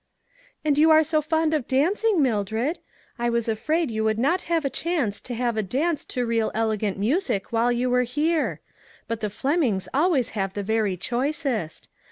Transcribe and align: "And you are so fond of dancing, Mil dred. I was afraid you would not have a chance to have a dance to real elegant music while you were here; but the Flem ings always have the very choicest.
"And 0.65 0.79
you 0.79 0.89
are 0.89 1.03
so 1.03 1.21
fond 1.21 1.53
of 1.53 1.67
dancing, 1.67 2.23
Mil 2.23 2.43
dred. 2.43 2.79
I 3.19 3.29
was 3.29 3.47
afraid 3.47 3.91
you 3.91 4.03
would 4.03 4.17
not 4.17 4.41
have 4.49 4.65
a 4.65 4.69
chance 4.71 5.21
to 5.21 5.35
have 5.35 5.57
a 5.57 5.61
dance 5.61 6.03
to 6.05 6.25
real 6.25 6.49
elegant 6.55 6.97
music 6.97 7.51
while 7.53 7.71
you 7.71 7.87
were 7.87 8.01
here; 8.01 8.61
but 9.07 9.19
the 9.19 9.29
Flem 9.29 9.61
ings 9.61 9.87
always 9.93 10.29
have 10.29 10.55
the 10.55 10.63
very 10.63 10.97
choicest. 10.97 11.87